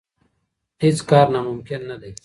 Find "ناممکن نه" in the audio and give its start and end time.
1.33-1.95